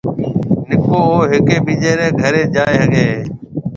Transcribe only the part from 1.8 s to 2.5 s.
رَي گھرَي